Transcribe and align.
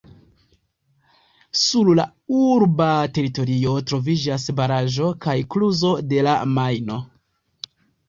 Sur 1.63 1.91
la 1.99 2.05
urba 2.39 2.89
teritorio 3.19 3.77
troviĝas 3.93 4.49
baraĵo 4.63 5.13
kaj 5.29 5.39
kluzo 5.55 5.97
de 6.11 6.29
la 6.31 6.39
Majno. 6.59 7.03